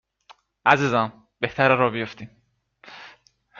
[0.65, 2.29] عزیزم بهتره راه بیفتیم